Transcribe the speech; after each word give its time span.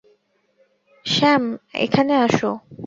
Sam, 1.05 1.43
এখানে 1.85 2.13
এসো। 2.25 2.51